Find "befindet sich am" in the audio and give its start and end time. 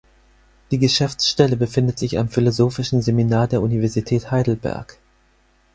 1.57-2.27